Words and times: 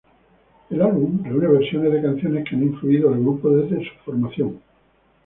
El 0.71 0.81
álbum 0.81 1.23
reúne 1.23 1.47
versiones 1.47 1.93
de 1.93 2.01
canciones 2.01 2.43
que 2.49 2.55
han 2.55 2.63
influido 2.63 3.13
al 3.13 3.19
grupo 3.19 3.51
desde 3.51 3.87
su 3.87 3.93
formación. 4.03 4.59